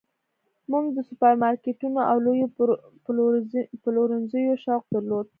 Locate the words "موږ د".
0.71-0.99